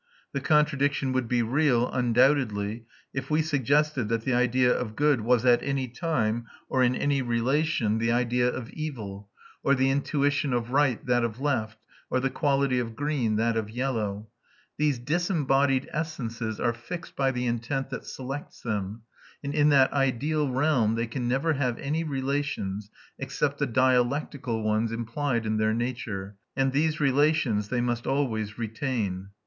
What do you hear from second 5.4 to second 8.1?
at any time or in any relation